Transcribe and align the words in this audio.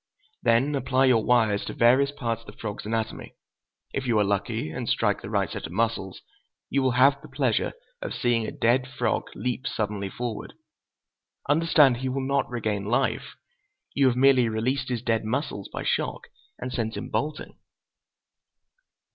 Then 0.41 0.73
apply 0.73 1.05
your 1.05 1.23
wires 1.23 1.63
to 1.65 1.75
various 1.75 2.09
parts 2.11 2.41
of 2.41 2.47
the 2.47 2.57
frog's 2.57 2.87
anatomy. 2.87 3.35
If 3.93 4.07
you 4.07 4.17
are 4.17 4.23
lucky, 4.23 4.71
and 4.71 4.89
strike 4.89 5.21
the 5.21 5.29
right 5.29 5.47
set 5.47 5.67
of 5.67 5.71
muscles, 5.73 6.23
you 6.71 6.81
will 6.81 6.93
have 6.97 7.21
the 7.21 7.27
pleasure 7.27 7.73
of 8.01 8.15
seeing 8.15 8.47
a 8.47 8.51
dead 8.51 8.87
frog 8.87 9.29
leap 9.35 9.67
suddenly 9.67 10.09
forward. 10.09 10.53
Understand, 11.47 11.97
he 11.97 12.09
will 12.09 12.25
not 12.25 12.49
regain 12.49 12.85
life. 12.85 13.35
You 13.93 14.07
have 14.07 14.15
merely 14.15 14.49
released 14.49 14.89
his 14.89 15.03
dead 15.03 15.23
muscles 15.23 15.67
by 15.71 15.83
shock, 15.83 16.29
and 16.57 16.73
sent 16.73 16.97
him 16.97 17.09
bolting." 17.11 17.59